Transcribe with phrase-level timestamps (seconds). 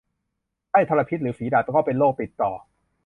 [0.69, 2.51] ไข้ทรพิษ หรือฝีดาษ ก็เป็นโรคติดต่อ